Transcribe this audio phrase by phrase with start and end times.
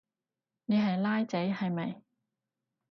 [0.65, 2.01] 你係孻仔係咪？